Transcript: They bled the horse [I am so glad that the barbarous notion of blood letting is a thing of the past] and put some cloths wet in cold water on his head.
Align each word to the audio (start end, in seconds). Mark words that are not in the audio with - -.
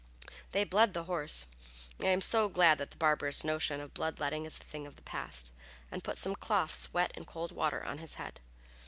They 0.51 0.63
bled 0.63 0.95
the 0.95 1.03
horse 1.03 1.45
[I 1.99 2.07
am 2.07 2.21
so 2.21 2.49
glad 2.49 2.79
that 2.79 2.89
the 2.89 2.97
barbarous 2.97 3.43
notion 3.43 3.79
of 3.79 3.93
blood 3.93 4.19
letting 4.19 4.47
is 4.47 4.59
a 4.59 4.63
thing 4.63 4.87
of 4.87 4.95
the 4.95 5.03
past] 5.03 5.51
and 5.91 6.03
put 6.03 6.17
some 6.17 6.33
cloths 6.35 6.91
wet 6.91 7.11
in 7.15 7.23
cold 7.25 7.51
water 7.51 7.83
on 7.83 7.99
his 7.99 8.15
head. 8.15 8.39